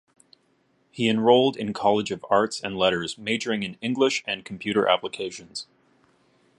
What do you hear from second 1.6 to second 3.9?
College of Arts and Letters, majoring in